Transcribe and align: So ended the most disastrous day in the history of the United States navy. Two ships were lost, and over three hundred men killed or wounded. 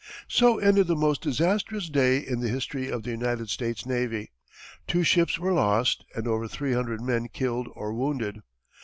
So 0.27 0.57
ended 0.57 0.87
the 0.87 0.95
most 0.95 1.21
disastrous 1.21 1.87
day 1.87 2.17
in 2.17 2.39
the 2.39 2.49
history 2.49 2.89
of 2.89 3.03
the 3.03 3.11
United 3.11 3.51
States 3.51 3.85
navy. 3.85 4.31
Two 4.87 5.03
ships 5.03 5.37
were 5.37 5.53
lost, 5.53 6.05
and 6.15 6.27
over 6.27 6.47
three 6.47 6.73
hundred 6.73 7.01
men 7.01 7.27
killed 7.27 7.67
or 7.75 7.93
wounded. 7.93 8.39